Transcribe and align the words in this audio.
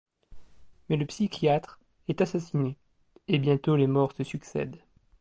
Mais 0.89 0.97
le 0.97 1.05
psychiatre 1.05 1.79
est 2.07 2.21
assassiné, 2.21 2.75
et 3.27 3.37
bientôt 3.37 3.75
les 3.75 3.85
morts 3.85 4.13
se 4.13 4.23
succèdent. 4.23 4.81